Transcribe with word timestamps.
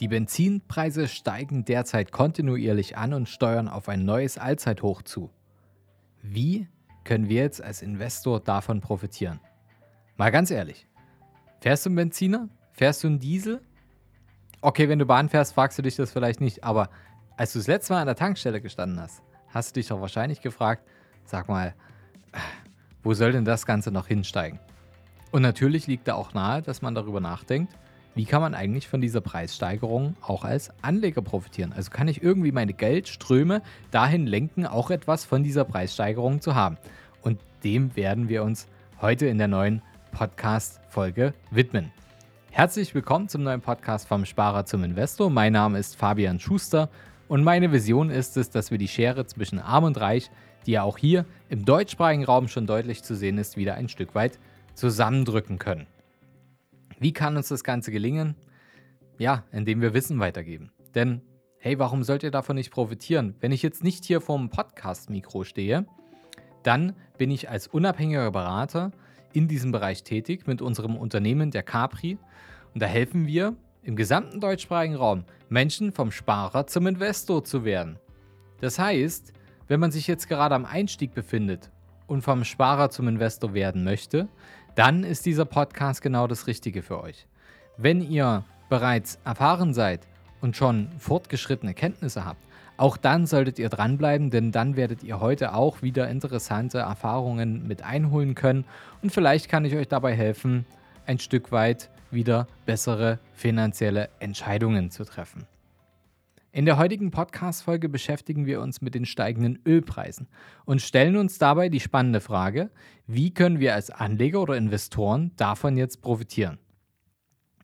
Die 0.00 0.08
Benzinpreise 0.08 1.06
steigen 1.06 1.64
derzeit 1.64 2.10
kontinuierlich 2.10 2.96
an 2.96 3.14
und 3.14 3.28
steuern 3.28 3.68
auf 3.68 3.88
ein 3.88 4.04
neues 4.04 4.38
Allzeithoch 4.38 5.02
zu. 5.02 5.30
Wie 6.22 6.68
können 7.04 7.28
wir 7.28 7.42
jetzt 7.42 7.62
als 7.62 7.80
Investor 7.80 8.40
davon 8.40 8.80
profitieren? 8.80 9.40
Mal 10.16 10.30
ganz 10.30 10.50
ehrlich, 10.50 10.88
fährst 11.60 11.86
du 11.86 11.90
einen 11.90 11.96
Benziner? 11.96 12.48
Fährst 12.72 13.04
du 13.04 13.08
einen 13.08 13.20
Diesel? 13.20 13.60
Okay, 14.60 14.88
wenn 14.88 14.98
du 14.98 15.06
Bahn 15.06 15.28
fährst, 15.28 15.54
fragst 15.54 15.78
du 15.78 15.82
dich 15.82 15.94
das 15.94 16.12
vielleicht 16.12 16.40
nicht, 16.40 16.64
aber 16.64 16.90
als 17.36 17.52
du 17.52 17.58
das 17.58 17.68
letzte 17.68 17.92
Mal 17.92 18.00
an 18.00 18.06
der 18.06 18.16
Tankstelle 18.16 18.60
gestanden 18.60 19.00
hast, 19.00 19.22
hast 19.48 19.70
du 19.70 19.80
dich 19.80 19.88
doch 19.88 20.00
wahrscheinlich 20.00 20.40
gefragt, 20.40 20.82
sag 21.24 21.48
mal, 21.48 21.74
wo 23.02 23.14
soll 23.14 23.32
denn 23.32 23.44
das 23.44 23.66
Ganze 23.66 23.92
noch 23.92 24.08
hinsteigen? 24.08 24.58
Und 25.30 25.42
natürlich 25.42 25.86
liegt 25.86 26.08
da 26.08 26.14
auch 26.14 26.32
nahe, 26.32 26.62
dass 26.62 26.80
man 26.80 26.94
darüber 26.94 27.20
nachdenkt, 27.20 27.76
wie 28.14 28.26
kann 28.26 28.40
man 28.40 28.54
eigentlich 28.54 28.86
von 28.86 29.00
dieser 29.00 29.20
Preissteigerung 29.20 30.14
auch 30.20 30.44
als 30.44 30.70
Anleger 30.82 31.20
profitieren? 31.20 31.72
Also 31.72 31.90
kann 31.90 32.06
ich 32.06 32.22
irgendwie 32.22 32.52
meine 32.52 32.72
Geldströme 32.72 33.60
dahin 33.90 34.28
lenken, 34.28 34.66
auch 34.66 34.90
etwas 34.90 35.24
von 35.24 35.42
dieser 35.42 35.64
Preissteigerung 35.64 36.40
zu 36.40 36.54
haben? 36.54 36.78
Und 37.22 37.40
dem 37.64 37.96
werden 37.96 38.28
wir 38.28 38.44
uns 38.44 38.68
heute 39.00 39.26
in 39.26 39.38
der 39.38 39.48
neuen 39.48 39.82
Podcast-Folge 40.12 41.34
widmen. 41.50 41.90
Herzlich 42.52 42.94
willkommen 42.94 43.28
zum 43.28 43.42
neuen 43.42 43.60
Podcast 43.60 44.06
vom 44.06 44.24
Sparer 44.24 44.64
zum 44.64 44.84
Investor. 44.84 45.28
Mein 45.28 45.52
Name 45.52 45.80
ist 45.80 45.96
Fabian 45.96 46.38
Schuster 46.38 46.90
und 47.26 47.42
meine 47.42 47.72
Vision 47.72 48.10
ist 48.10 48.36
es, 48.36 48.48
dass 48.48 48.70
wir 48.70 48.78
die 48.78 48.86
Schere 48.86 49.26
zwischen 49.26 49.58
Arm 49.58 49.82
und 49.82 49.98
Reich, 49.98 50.30
die 50.66 50.72
ja 50.72 50.84
auch 50.84 50.98
hier 50.98 51.24
im 51.48 51.64
deutschsprachigen 51.64 52.24
Raum 52.24 52.46
schon 52.46 52.68
deutlich 52.68 53.02
zu 53.02 53.16
sehen 53.16 53.38
ist, 53.38 53.56
wieder 53.56 53.74
ein 53.74 53.88
Stück 53.88 54.14
weit 54.14 54.38
zusammendrücken 54.74 55.58
können. 55.58 55.88
Wie 56.98 57.12
kann 57.12 57.36
uns 57.36 57.48
das 57.48 57.64
Ganze 57.64 57.90
gelingen? 57.90 58.36
Ja, 59.18 59.44
indem 59.52 59.80
wir 59.80 59.94
Wissen 59.94 60.18
weitergeben. 60.20 60.72
Denn, 60.94 61.22
hey, 61.58 61.78
warum 61.78 62.02
sollt 62.02 62.22
ihr 62.22 62.30
davon 62.30 62.56
nicht 62.56 62.70
profitieren? 62.70 63.34
Wenn 63.40 63.52
ich 63.52 63.62
jetzt 63.62 63.84
nicht 63.84 64.04
hier 64.04 64.20
vorm 64.20 64.50
Podcast-Mikro 64.50 65.44
stehe, 65.44 65.86
dann 66.62 66.94
bin 67.18 67.30
ich 67.30 67.50
als 67.50 67.66
unabhängiger 67.66 68.30
Berater 68.30 68.92
in 69.32 69.48
diesem 69.48 69.72
Bereich 69.72 70.04
tätig 70.04 70.46
mit 70.46 70.62
unserem 70.62 70.96
Unternehmen 70.96 71.50
der 71.50 71.62
Capri. 71.62 72.18
Und 72.72 72.82
da 72.82 72.86
helfen 72.86 73.26
wir 73.26 73.56
im 73.82 73.96
gesamten 73.96 74.40
deutschsprachigen 74.40 74.94
Raum 74.94 75.24
Menschen 75.48 75.92
vom 75.92 76.10
Sparer 76.10 76.66
zum 76.66 76.86
Investor 76.86 77.44
zu 77.44 77.64
werden. 77.64 77.98
Das 78.60 78.78
heißt, 78.78 79.32
wenn 79.68 79.80
man 79.80 79.90
sich 79.90 80.06
jetzt 80.06 80.28
gerade 80.28 80.54
am 80.54 80.64
Einstieg 80.64 81.14
befindet 81.14 81.70
und 82.06 82.22
vom 82.22 82.44
Sparer 82.44 82.90
zum 82.90 83.08
Investor 83.08 83.54
werden 83.54 83.84
möchte, 83.84 84.28
dann 84.74 85.04
ist 85.04 85.26
dieser 85.26 85.44
Podcast 85.44 86.02
genau 86.02 86.26
das 86.26 86.46
Richtige 86.46 86.82
für 86.82 87.00
euch. 87.00 87.26
Wenn 87.76 88.02
ihr 88.02 88.44
bereits 88.68 89.18
erfahren 89.24 89.72
seid 89.74 90.00
und 90.40 90.56
schon 90.56 90.88
fortgeschrittene 90.98 91.74
Kenntnisse 91.74 92.24
habt, 92.24 92.40
auch 92.76 92.96
dann 92.96 93.26
solltet 93.26 93.60
ihr 93.60 93.68
dranbleiben, 93.68 94.30
denn 94.30 94.50
dann 94.50 94.76
werdet 94.76 95.04
ihr 95.04 95.20
heute 95.20 95.54
auch 95.54 95.82
wieder 95.82 96.08
interessante 96.08 96.78
Erfahrungen 96.78 97.68
mit 97.68 97.82
einholen 97.82 98.34
können 98.34 98.64
und 99.00 99.12
vielleicht 99.12 99.48
kann 99.48 99.64
ich 99.64 99.76
euch 99.76 99.86
dabei 99.86 100.14
helfen, 100.14 100.66
ein 101.06 101.20
Stück 101.20 101.52
weit 101.52 101.88
wieder 102.10 102.48
bessere 102.66 103.20
finanzielle 103.32 104.08
Entscheidungen 104.18 104.90
zu 104.90 105.04
treffen. 105.04 105.46
In 106.54 106.66
der 106.66 106.78
heutigen 106.78 107.10
Podcast-Folge 107.10 107.88
beschäftigen 107.88 108.46
wir 108.46 108.60
uns 108.60 108.80
mit 108.80 108.94
den 108.94 109.06
steigenden 109.06 109.58
Ölpreisen 109.66 110.28
und 110.64 110.80
stellen 110.80 111.16
uns 111.16 111.36
dabei 111.38 111.68
die 111.68 111.80
spannende 111.80 112.20
Frage, 112.20 112.70
wie 113.08 113.34
können 113.34 113.58
wir 113.58 113.74
als 113.74 113.90
Anleger 113.90 114.40
oder 114.40 114.56
Investoren 114.56 115.32
davon 115.34 115.76
jetzt 115.76 116.00
profitieren? 116.00 116.60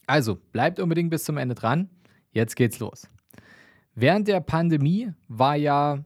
Also 0.08 0.34
bleibt 0.34 0.80
unbedingt 0.80 1.10
bis 1.10 1.22
zum 1.22 1.36
Ende 1.36 1.54
dran. 1.54 1.88
Jetzt 2.32 2.56
geht's 2.56 2.80
los. 2.80 3.08
Während 3.94 4.26
der 4.26 4.40
Pandemie 4.40 5.12
war 5.28 5.54
ja 5.54 6.04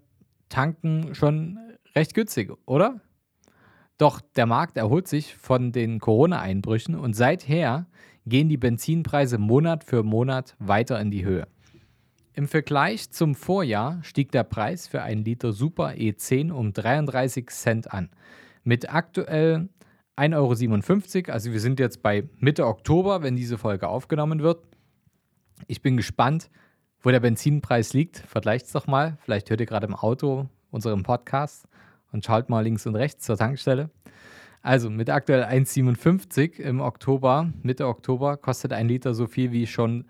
Tanken 0.51 1.15
schon 1.15 1.59
recht 1.97 2.13
günstig, 2.13 2.53
oder? 2.67 3.01
Doch 3.97 4.21
der 4.21 4.45
Markt 4.45 4.77
erholt 4.77 5.09
sich 5.09 5.35
von 5.37 5.73
den 5.73 6.01
Corona-Einbrüchen 6.01 6.97
und 6.97 7.17
seither 7.17 7.87
gehen 8.27 8.51
die 8.51 8.59
Benzinpreise 8.59 9.39
Monat 9.39 9.85
für 9.85 10.03
Monat 10.03 10.55
weiter 10.59 11.01
in 11.01 11.11
die 11.11 11.25
Höhe. 11.25 11.47
Im 12.37 12.49
Vergleich 12.49 13.13
zum 13.13 13.37
Vorjahr 13.37 14.03
stieg 14.03 14.33
der 14.33 14.43
Preis 14.43 14.89
für 14.89 15.03
einen 15.03 15.25
Liter 15.25 15.53
Super 15.53 15.91
E10 15.91 16.51
um 16.51 16.73
33 16.73 17.49
Cent 17.51 17.93
an. 17.93 18.11
Mit 18.65 18.93
aktuell 18.93 19.69
1,57 20.17 21.29
Euro, 21.29 21.33
also 21.33 21.53
wir 21.53 21.61
sind 21.61 21.79
jetzt 21.79 22.03
bei 22.03 22.29
Mitte 22.41 22.67
Oktober, 22.67 23.23
wenn 23.23 23.37
diese 23.37 23.57
Folge 23.57 23.87
aufgenommen 23.87 24.41
wird. 24.43 24.67
Ich 25.69 25.81
bin 25.81 25.97
gespannt, 25.97 26.51
wo 27.03 27.11
der 27.11 27.21
Benzinpreis 27.21 27.93
liegt. 27.93 28.19
Vergleicht 28.19 28.67
es 28.67 28.73
doch 28.73 28.89
mal. 28.89 29.17
Vielleicht 29.21 29.49
hört 29.51 29.61
ihr 29.61 29.67
gerade 29.67 29.87
im 29.87 29.95
Auto 29.95 30.49
unseren 30.73 31.05
Podcast 31.05 31.69
und 32.11 32.25
schaut 32.25 32.49
mal 32.49 32.65
links 32.65 32.85
und 32.85 32.97
rechts 32.97 33.27
zur 33.27 33.37
Tankstelle. 33.37 33.91
Also 34.61 34.91
mit 34.91 35.09
aktuell 35.09 35.45
1,57 35.45 36.59
im 36.59 36.81
Oktober, 36.81 37.53
Mitte 37.63 37.87
Oktober, 37.87 38.37
kostet 38.39 38.73
ein 38.73 38.89
Liter 38.89 39.15
so 39.15 39.29
viel 39.29 39.53
wie 39.53 39.69
schon 39.69 40.07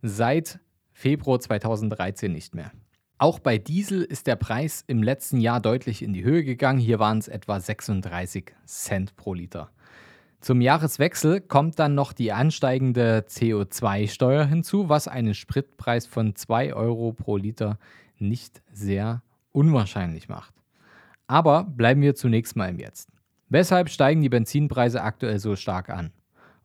seit 0.00 0.58
Februar 0.96 1.38
2013 1.38 2.32
nicht 2.32 2.54
mehr. 2.54 2.72
Auch 3.18 3.38
bei 3.38 3.58
Diesel 3.58 4.02
ist 4.02 4.26
der 4.26 4.36
Preis 4.36 4.82
im 4.86 5.02
letzten 5.02 5.40
Jahr 5.40 5.60
deutlich 5.60 6.00
in 6.00 6.14
die 6.14 6.24
Höhe 6.24 6.42
gegangen. 6.42 6.78
Hier 6.78 6.98
waren 6.98 7.18
es 7.18 7.28
etwa 7.28 7.60
36 7.60 8.54
Cent 8.64 9.14
pro 9.14 9.34
Liter. 9.34 9.70
Zum 10.40 10.62
Jahreswechsel 10.62 11.42
kommt 11.42 11.78
dann 11.78 11.94
noch 11.94 12.14
die 12.14 12.32
ansteigende 12.32 13.26
CO2-Steuer 13.28 14.46
hinzu, 14.46 14.88
was 14.88 15.06
einen 15.06 15.34
Spritpreis 15.34 16.06
von 16.06 16.34
2 16.34 16.72
Euro 16.72 17.12
pro 17.12 17.36
Liter 17.36 17.78
nicht 18.16 18.62
sehr 18.72 19.22
unwahrscheinlich 19.52 20.30
macht. 20.30 20.54
Aber 21.26 21.64
bleiben 21.64 22.00
wir 22.00 22.14
zunächst 22.14 22.56
mal 22.56 22.70
im 22.70 22.78
Jetzt. 22.78 23.10
Weshalb 23.50 23.90
steigen 23.90 24.22
die 24.22 24.30
Benzinpreise 24.30 25.02
aktuell 25.02 25.40
so 25.40 25.56
stark 25.56 25.90
an? 25.90 26.10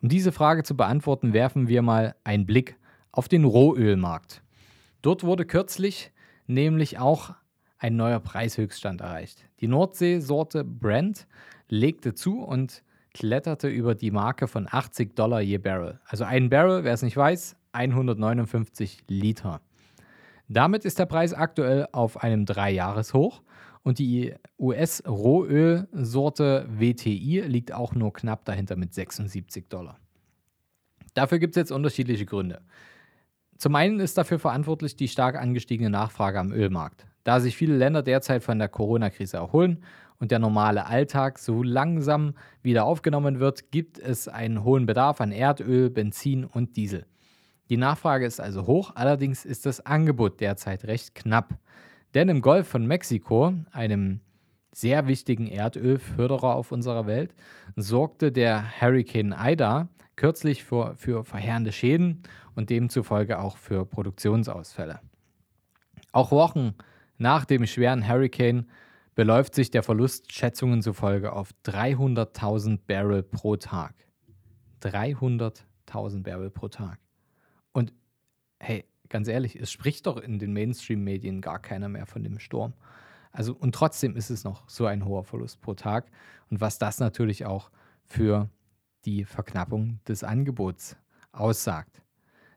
Um 0.02 0.08
diese 0.08 0.32
Frage 0.32 0.64
zu 0.64 0.78
beantworten, 0.78 1.34
werfen 1.34 1.68
wir 1.68 1.82
mal 1.82 2.16
einen 2.24 2.46
Blick 2.46 2.78
auf 3.12 3.28
den 3.28 3.44
Rohölmarkt. 3.44 4.42
Dort 5.02 5.24
wurde 5.24 5.46
kürzlich 5.46 6.12
nämlich 6.48 7.00
auch 7.00 7.34
ein 7.78 7.96
neuer 7.96 8.20
Preishöchststand 8.20 9.02
erreicht. 9.02 9.48
Die 9.60 9.68
Nordsee-Sorte 9.68 10.64
Brent 10.64 11.28
legte 11.68 12.14
zu 12.14 12.44
und 12.44 12.84
kletterte 13.14 13.68
über 13.68 13.96
die 13.96 14.12
Marke 14.12 14.48
von 14.48 14.68
80 14.70 15.16
Dollar 15.16 15.42
je 15.42 15.58
Barrel. 15.58 16.00
Also 16.06 16.24
ein 16.24 16.50
Barrel, 16.50 16.84
wer 16.84 16.94
es 16.94 17.02
nicht 17.02 17.18
weiß, 17.18 17.56
159 17.74 19.04
Liter. 19.08 19.62
Damit 20.48 20.86
ist 20.86 21.00
der 21.00 21.06
Preis 21.06 21.34
aktuell 21.34 21.88
auf 21.92 22.24
einem 22.24 22.46
Dreijahreshoch 22.46 23.42
und 23.84 24.00
die 24.00 24.34
US-Rohölsorte 24.60 26.68
WTI 26.70 27.42
liegt 27.48 27.74
auch 27.74 27.96
nur 27.96 28.14
knapp 28.14 28.46
dahinter 28.46 28.76
mit 28.76 28.94
76 28.94 29.70
Dollar. 29.70 29.98
Dafür 31.14 31.40
gibt 31.40 31.56
es 31.56 31.62
jetzt 31.62 31.72
unterschiedliche 31.72 32.26
Gründe. 32.26 32.62
Zum 33.62 33.76
einen 33.76 34.00
ist 34.00 34.18
dafür 34.18 34.40
verantwortlich 34.40 34.96
die 34.96 35.08
stark 35.08 35.36
angestiegene 35.36 35.92
Nachfrage 35.92 36.40
am 36.40 36.52
Ölmarkt. 36.52 37.06
Da 37.24 37.40
sich 37.40 37.56
viele 37.56 37.78
Länder 37.78 38.02
derzeit 38.02 38.42
von 38.42 38.58
der 38.58 38.70
Corona-Krise 38.70 39.38
erholen 39.38 39.84
und 40.18 40.32
der 40.32 40.40
normale 40.40 40.88
Alltag 40.88 41.38
so 41.38 41.62
langsam 41.62 42.34
wieder 42.64 42.86
aufgenommen 42.86 43.40
wird, 43.40 43.70
gibt 43.70 44.00
es 44.00 44.28
einen 44.28 44.64
hohen 44.64 44.88
Bedarf 44.88 45.22
an 45.22 45.32
Erdöl, 45.32 45.92
Benzin 45.92 46.44
und 46.44 46.76
Diesel. 46.76 47.06
Die 47.70 47.78
Nachfrage 47.78 48.26
ist 48.26 48.42
also 48.42 48.66
hoch, 48.66 48.94
allerdings 48.96 49.46
ist 49.46 49.68
das 49.68 49.86
Angebot 49.86 50.40
derzeit 50.42 50.86
recht 50.86 51.14
knapp. 51.14 51.54
Denn 52.16 52.30
im 52.30 52.42
Golf 52.42 52.68
von 52.68 52.88
Mexiko, 52.88 53.54
einem 53.72 54.22
sehr 54.74 55.08
wichtigen 55.08 55.48
Erdölförderer 55.48 56.56
auf 56.56 56.72
unserer 56.72 57.06
Welt, 57.08 57.34
sorgte 57.76 58.32
der 58.32 58.80
Hurricane 58.80 59.36
Ida 59.38 59.90
kürzlich 60.16 60.64
für, 60.64 60.96
für 60.96 61.26
verheerende 61.26 61.72
Schäden 61.72 62.24
und 62.56 62.70
demzufolge 62.70 63.40
auch 63.40 63.58
für 63.58 63.86
Produktionsausfälle. 63.86 65.00
Auch 66.12 66.32
Wochen 66.32 66.76
nach 67.18 67.46
dem 67.46 67.66
schweren 67.66 68.08
Hurricane 68.08 68.68
beläuft 69.16 69.56
sich 69.56 69.72
der 69.72 69.84
Verlust 69.84 70.32
Schätzungen 70.32 70.82
zufolge 70.82 71.34
auf 71.34 71.52
300.000 71.66 72.80
Barrel 72.88 73.24
pro 73.24 73.56
Tag. 73.56 73.94
300.000 74.82 76.24
Barrel 76.24 76.50
pro 76.50 76.68
Tag. 76.68 77.00
Und 77.72 77.94
hey, 78.60 78.86
ganz 79.10 79.28
ehrlich, 79.28 79.56
es 79.56 79.72
spricht 79.72 80.08
doch 80.08 80.18
in 80.18 80.40
den 80.40 80.54
Mainstream-Medien 80.54 81.42
gar 81.42 81.60
keiner 81.60 81.90
mehr 81.90 82.06
von 82.06 82.24
dem 82.24 82.40
Sturm. 82.40 82.74
Also, 83.32 83.54
und 83.54 83.74
trotzdem 83.74 84.16
ist 84.16 84.30
es 84.30 84.44
noch 84.44 84.68
so 84.68 84.86
ein 84.86 85.06
hoher 85.06 85.24
Verlust 85.24 85.62
pro 85.62 85.74
Tag. 85.74 86.12
Und 86.50 86.62
was 86.62 86.78
das 86.78 87.00
natürlich 87.00 87.46
auch 87.46 87.72
für 88.06 88.50
die 89.06 89.26
Verknappung 89.26 90.00
des 90.08 90.24
Angebots 90.24 90.98
aussagt. 91.32 92.02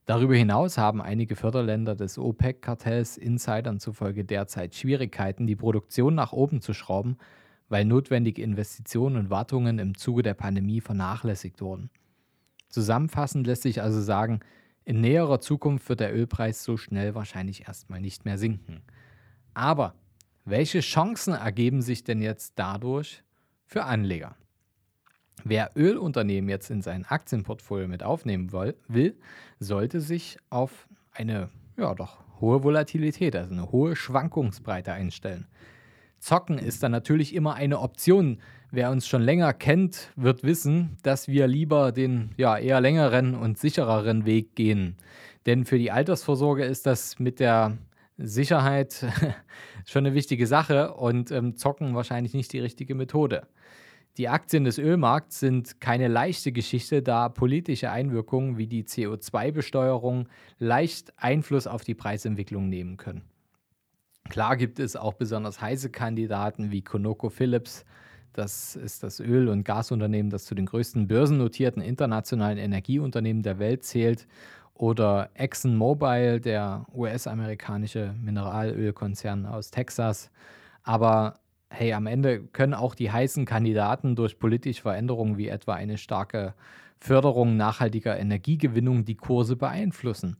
Darüber 0.06 0.34
hinaus 0.34 0.76
haben 0.76 1.00
einige 1.00 1.34
Förderländer 1.36 1.94
des 1.94 2.18
OPEC-Kartells 2.18 3.16
Insidern 3.16 3.80
zufolge 3.80 4.24
derzeit 4.24 4.74
Schwierigkeiten, 4.74 5.46
die 5.46 5.56
Produktion 5.56 6.14
nach 6.14 6.32
oben 6.32 6.60
zu 6.60 6.74
schrauben, 6.74 7.16
weil 7.68 7.86
notwendige 7.86 8.42
Investitionen 8.42 9.16
und 9.16 9.30
Wartungen 9.30 9.78
im 9.78 9.96
Zuge 9.96 10.22
der 10.22 10.34
Pandemie 10.34 10.82
vernachlässigt 10.82 11.62
wurden. 11.62 11.88
Zusammenfassend 12.68 13.46
lässt 13.46 13.62
sich 13.62 13.80
also 13.80 14.02
sagen, 14.02 14.40
In 14.84 15.00
näherer 15.00 15.40
Zukunft 15.40 15.88
wird 15.88 16.00
der 16.00 16.14
Ölpreis 16.14 16.62
so 16.62 16.76
schnell 16.76 17.14
wahrscheinlich 17.14 17.66
erstmal 17.66 18.02
nicht 18.02 18.26
mehr 18.26 18.36
sinken. 18.36 18.82
Aber 19.54 19.94
welche 20.44 20.80
Chancen 20.80 21.34
ergeben 21.34 21.82
sich 21.82 22.04
denn 22.04 22.20
jetzt 22.20 22.54
dadurch 22.56 23.22
für 23.66 23.84
Anleger? 23.84 24.36
Wer 25.42 25.72
Ölunternehmen 25.76 26.48
jetzt 26.48 26.70
in 26.70 26.82
sein 26.82 27.04
Aktienportfolio 27.04 27.88
mit 27.88 28.02
aufnehmen 28.02 28.52
will, 28.52 29.16
sollte 29.58 30.00
sich 30.00 30.38
auf 30.50 30.88
eine 31.12 31.50
ja 31.76 31.94
doch 31.94 32.18
hohe 32.40 32.62
Volatilität, 32.62 33.34
also 33.36 33.52
eine 33.52 33.72
hohe 33.72 33.96
Schwankungsbreite 33.96 34.92
einstellen. 34.92 35.46
Zocken 36.18 36.58
ist 36.58 36.82
dann 36.82 36.92
natürlich 36.92 37.34
immer 37.34 37.54
eine 37.54 37.80
Option. 37.80 38.38
Wer 38.70 38.90
uns 38.90 39.06
schon 39.06 39.22
länger 39.22 39.52
kennt, 39.52 40.10
wird 40.16 40.42
wissen, 40.42 40.96
dass 41.02 41.28
wir 41.28 41.46
lieber 41.46 41.92
den 41.92 42.30
ja, 42.36 42.56
eher 42.56 42.80
längeren 42.80 43.34
und 43.34 43.58
sichereren 43.58 44.24
Weg 44.24 44.54
gehen. 44.54 44.96
Denn 45.44 45.66
für 45.66 45.78
die 45.78 45.90
Altersvorsorge 45.90 46.64
ist 46.64 46.86
das 46.86 47.18
mit 47.18 47.40
der 47.40 47.76
Sicherheit 48.16 49.04
schon 49.86 50.06
eine 50.06 50.14
wichtige 50.14 50.46
Sache 50.46 50.94
und 50.94 51.30
ähm, 51.30 51.56
Zocken 51.56 51.94
wahrscheinlich 51.94 52.34
nicht 52.34 52.52
die 52.52 52.60
richtige 52.60 52.94
Methode. 52.94 53.46
Die 54.16 54.28
Aktien 54.28 54.62
des 54.62 54.78
Ölmarkts 54.78 55.40
sind 55.40 55.80
keine 55.80 56.06
leichte 56.06 56.52
Geschichte, 56.52 57.02
da 57.02 57.28
politische 57.28 57.90
Einwirkungen 57.90 58.56
wie 58.58 58.68
die 58.68 58.84
CO2-Besteuerung 58.84 60.28
leicht 60.58 61.12
Einfluss 61.16 61.66
auf 61.66 61.82
die 61.82 61.96
Preisentwicklung 61.96 62.68
nehmen 62.68 62.96
können. 62.96 63.22
Klar 64.28 64.56
gibt 64.56 64.78
es 64.78 64.94
auch 64.94 65.14
besonders 65.14 65.60
heiße 65.60 65.90
Kandidaten 65.90 66.70
wie 66.70 66.82
ConocoPhillips. 66.82 67.84
Das 68.32 68.76
ist 68.76 69.02
das 69.02 69.20
Öl- 69.20 69.48
und 69.48 69.64
Gasunternehmen, 69.64 70.30
das 70.30 70.44
zu 70.44 70.54
den 70.54 70.66
größten 70.66 71.08
börsennotierten 71.08 71.82
internationalen 71.82 72.58
Energieunternehmen 72.58 73.42
der 73.42 73.58
Welt 73.58 73.84
zählt. 73.84 74.26
Oder 74.74 75.30
ExxonMobil, 75.34 76.40
der 76.40 76.84
US-amerikanische 76.92 78.14
Mineralölkonzern 78.20 79.46
aus 79.46 79.70
Texas. 79.70 80.30
Aber 80.82 81.38
hey, 81.70 81.92
am 81.92 82.06
Ende 82.06 82.42
können 82.42 82.74
auch 82.74 82.94
die 82.94 83.10
heißen 83.10 83.46
Kandidaten 83.46 84.16
durch 84.16 84.38
politische 84.38 84.82
Veränderungen 84.82 85.38
wie 85.38 85.48
etwa 85.48 85.74
eine 85.74 85.96
starke 85.96 86.54
Förderung 86.98 87.56
nachhaltiger 87.56 88.18
Energiegewinnung 88.18 89.04
die 89.04 89.16
Kurse 89.16 89.56
beeinflussen. 89.56 90.36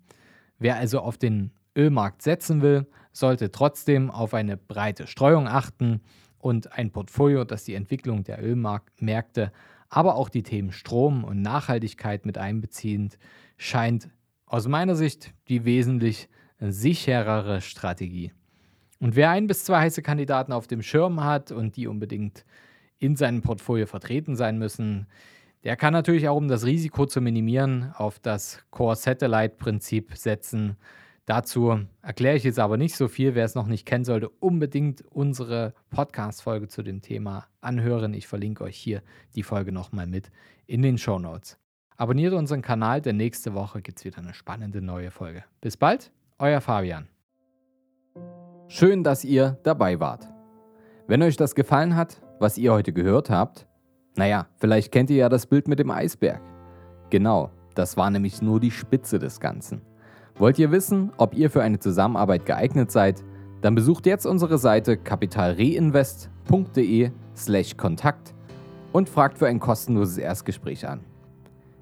Wer 0.59 0.77
also 0.77 1.01
auf 1.01 1.19
den 1.19 1.51
Ölmarkt 1.77 2.23
setzen 2.23 2.63
will, 2.63 2.87
sollte 3.13 3.51
trotzdem 3.51 4.11
auf 4.11 4.35
eine 4.35 4.57
breite 4.57 5.07
Streuung 5.07 5.47
achten 5.47 6.01
und 6.39 6.73
ein 6.73 6.91
Portfolio, 6.91 7.45
das 7.45 7.65
die 7.65 7.75
Entwicklung 7.75 8.25
der 8.25 8.43
Ölmärkte, 8.43 9.53
aber 9.89 10.17
auch 10.17 10.29
die 10.29 10.43
Themen 10.43 10.73
Strom 10.73 11.25
und 11.25 11.43
Nachhaltigkeit 11.43 12.27
mit 12.27 12.39
einbeziehend, 12.39 13.19
scheint 13.57 14.09
aus 14.55 14.69
meiner 14.69 14.95
Sicht 14.95 15.35
die 15.49 15.65
wesentlich 15.65 16.29
sicherere 16.61 17.61
Strategie. 17.61 18.33
Und 19.01 19.17
wer 19.17 19.31
ein 19.31 19.49
bis 19.49 19.65
zwei 19.65 19.81
heiße 19.81 20.01
Kandidaten 20.01 20.53
auf 20.53 20.69
dem 20.69 20.81
Schirm 20.81 21.25
hat 21.25 21.51
und 21.51 21.75
die 21.75 21.89
unbedingt 21.89 22.45
in 22.99 23.17
seinem 23.17 23.43
Portfolio 23.43 23.87
vertreten 23.87 24.37
sein 24.37 24.57
müssen, 24.57 25.09
der 25.65 25.75
kann 25.75 25.93
natürlich 25.93 26.29
auch, 26.29 26.37
um 26.37 26.47
das 26.47 26.65
Risiko 26.65 27.05
zu 27.05 27.21
minimieren, 27.21 27.93
auf 27.97 28.21
das 28.21 28.65
Core-Satellite-Prinzip 28.71 30.17
setzen. 30.17 30.77
Dazu 31.27 31.81
erkläre 32.03 32.37
ich 32.37 32.45
jetzt 32.45 32.61
aber 32.61 32.77
nicht 32.77 32.95
so 32.95 33.09
viel. 33.09 33.35
Wer 33.35 33.47
es 33.47 33.57
noch 33.57 33.67
nicht 33.67 33.87
kennen 33.87 34.05
sollte, 34.05 34.29
unbedingt 34.29 35.03
unsere 35.11 35.75
Podcast-Folge 35.91 36.69
zu 36.69 36.85
dem 36.85 37.03
Thema 37.03 37.49
anhören. 37.61 38.15
Ich 38.15 38.29
verlinke 38.29 38.63
euch 38.63 38.77
hier 38.77 39.03
die 39.35 39.43
Folge 39.43 39.73
nochmal 39.73 40.07
mit 40.07 40.31
in 40.69 40.83
den 40.83 40.97
Show 40.97 41.19
Notes. 41.19 41.59
Abonniert 41.97 42.35
unseren 42.35 42.61
Kanal, 42.61 43.01
denn 43.01 43.17
nächste 43.17 43.55
Woche 43.55 43.81
gibt 43.81 44.01
es 44.01 44.05
wieder 44.05 44.19
eine 44.19 44.35
spannende 44.35 44.83
neue 44.83 45.13
Folge. 45.13 45.45
Bis 45.61 45.77
bald, 45.77 46.11
euer 46.41 46.61
Fabian. 46.61 47.07
Schön, 48.67 49.05
dass 49.05 49.25
ihr 49.25 49.61
dabei 49.63 50.01
wart. 50.01 50.27
Wenn 51.07 51.23
euch 51.23 51.37
das 51.37 51.55
gefallen 51.55 51.95
hat, 51.95 52.21
was 52.41 52.59
ihr 52.59 52.73
heute 52.73 52.93
gehört 52.93 53.31
habt, 53.31 53.69
naja, 54.17 54.49
vielleicht 54.57 54.91
kennt 54.91 55.09
ihr 55.11 55.19
ja 55.19 55.29
das 55.29 55.47
Bild 55.47 55.69
mit 55.69 55.79
dem 55.79 55.93
Eisberg. 55.93 56.41
Genau, 57.11 57.53
das 57.77 57.97
war 57.97 58.11
nämlich 58.11 58.43
nur 58.43 58.59
die 58.59 58.73
Spitze 58.73 59.21
des 59.21 59.39
Ganzen. 59.39 59.81
Wollt 60.37 60.59
ihr 60.59 60.73
wissen, 60.73 61.13
ob 61.17 61.37
ihr 61.37 61.49
für 61.49 61.63
eine 61.63 61.79
Zusammenarbeit 61.79 62.45
geeignet 62.45 62.91
seid? 62.91 63.23
Dann 63.61 63.77
besucht 63.77 64.07
jetzt 64.07 64.27
unsere 64.27 64.59
Seite 64.59 64.97
kapitalreinvest.de/slash 64.97 67.77
Kontakt 67.77 68.35
und 68.93 69.09
fragt 69.09 69.39
für 69.39 69.47
ein 69.47 69.61
kostenloses 69.61 70.19
Erstgespräch 70.19 70.89
an. 70.89 71.05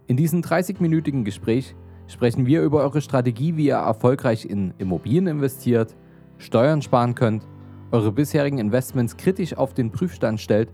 In 0.08 0.16
diesem 0.16 0.40
30-minütigen 0.40 1.25
Gespräch 1.25 1.76
sprechen 2.08 2.44
wir 2.44 2.62
über 2.62 2.81
eure 2.81 3.00
Strategie, 3.00 3.56
wie 3.56 3.66
ihr 3.66 3.76
erfolgreich 3.76 4.44
in 4.44 4.75
Immobilien 4.78 5.28
investiert, 5.28 5.96
Steuern 6.38 6.82
sparen 6.82 7.14
könnt, 7.14 7.46
eure 7.93 8.10
bisherigen 8.10 8.58
Investments 8.58 9.16
kritisch 9.16 9.56
auf 9.56 9.75
den 9.75 9.93
Prüfstand 9.93 10.40
stellt 10.40 10.72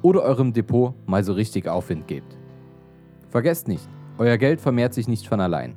oder 0.00 0.22
eurem 0.22 0.54
Depot 0.54 0.94
mal 1.06 1.22
so 1.22 1.34
richtig 1.34 1.68
Aufwind 1.68 2.08
gebt. 2.08 2.38
Vergesst 3.28 3.68
nicht, 3.68 3.86
euer 4.16 4.38
Geld 4.38 4.60
vermehrt 4.60 4.94
sich 4.94 5.08
nicht 5.08 5.28
von 5.28 5.40
allein. 5.40 5.76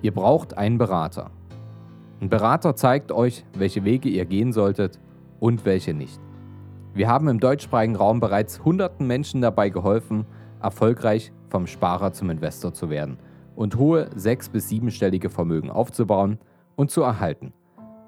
Ihr 0.00 0.12
braucht 0.12 0.56
einen 0.56 0.78
Berater. 0.78 1.30
Ein 2.20 2.30
Berater 2.30 2.74
zeigt 2.76 3.12
euch, 3.12 3.44
welche 3.56 3.84
Wege 3.84 4.08
ihr 4.08 4.24
gehen 4.24 4.52
solltet 4.52 4.98
und 5.38 5.66
welche 5.66 5.92
nicht. 5.92 6.18
Wir 6.94 7.08
haben 7.08 7.28
im 7.28 7.40
deutschsprachigen 7.40 7.96
Raum 7.96 8.20
bereits 8.20 8.64
hunderten 8.64 9.06
Menschen 9.06 9.42
dabei 9.42 9.68
geholfen, 9.68 10.24
erfolgreich 10.62 11.32
vom 11.48 11.66
Sparer 11.66 12.12
zum 12.12 12.30
Investor 12.30 12.72
zu 12.72 12.90
werden 12.90 13.18
und 13.56 13.76
hohe 13.76 14.08
sechs- 14.14 14.48
bis 14.48 14.68
siebenstellige 14.68 15.30
Vermögen 15.30 15.70
aufzubauen 15.70 16.38
und 16.76 16.90
zu 16.90 17.02
erhalten. 17.02 17.52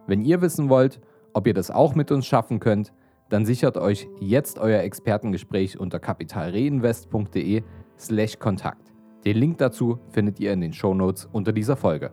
Wenn 0.06 0.22
ihr 0.22 0.40
wissen 0.40 0.68
wollt, 0.68 1.00
ob 1.32 1.46
ihr 1.46 1.54
das 1.54 1.70
auch 1.70 1.94
mit 1.94 2.10
uns 2.10 2.26
schaffen 2.26 2.58
könnt, 2.60 2.92
dann 3.28 3.46
sichert 3.46 3.76
euch 3.76 4.08
jetzt 4.20 4.58
euer 4.58 4.82
Expertengespräch 4.82 5.78
unter 5.78 6.00
kapitalreinvest.de/kontakt. 6.00 8.92
Den 9.24 9.36
Link 9.36 9.58
dazu 9.58 10.00
findet 10.08 10.40
ihr 10.40 10.52
in 10.52 10.60
den 10.60 10.72
Shownotes 10.72 11.28
unter 11.32 11.52
dieser 11.52 11.76
Folge. 11.76 12.10